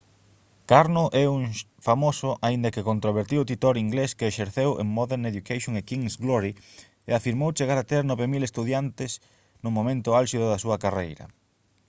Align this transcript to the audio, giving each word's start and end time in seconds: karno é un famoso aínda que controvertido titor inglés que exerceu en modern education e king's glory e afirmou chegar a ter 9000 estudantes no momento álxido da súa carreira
karno 0.71 1.03
é 1.23 1.25
un 1.37 1.43
famoso 1.87 2.29
aínda 2.47 2.73
que 2.75 2.87
controvertido 2.89 3.49
titor 3.51 3.75
inglés 3.85 4.11
que 4.17 4.29
exerceu 4.31 4.69
en 4.81 4.87
modern 4.97 5.23
education 5.31 5.73
e 5.77 5.87
king's 5.89 6.15
glory 6.23 6.51
e 7.09 7.11
afirmou 7.13 7.55
chegar 7.57 7.77
a 7.79 7.87
ter 7.91 8.01
9000 8.05 8.43
estudantes 8.49 9.11
no 9.63 9.69
momento 9.77 10.09
álxido 10.21 10.45
da 10.49 10.61
súa 10.63 10.77
carreira 10.85 11.25